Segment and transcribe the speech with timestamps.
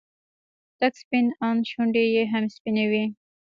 [0.79, 3.03] تک سپين ان شونډې يې هم سپينې وې.